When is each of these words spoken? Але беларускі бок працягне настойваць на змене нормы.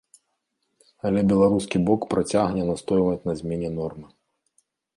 Але 1.09 1.19
беларускі 1.31 1.77
бок 1.91 2.01
працягне 2.15 2.63
настойваць 2.73 3.21
на 3.29 3.33
змене 3.43 3.69
нормы. 3.77 4.07